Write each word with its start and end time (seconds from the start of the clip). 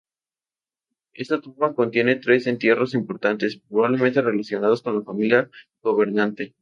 Esta 1.13 1.41
tumba 1.41 1.75
contiene 1.75 2.15
tres 2.15 2.47
entierros 2.47 2.95
importantes, 2.95 3.61
probablemente 3.69 4.23
relacionados 4.23 4.81
con 4.81 4.95
la 4.97 5.03
familia 5.05 5.51
gobernante. 5.83 6.55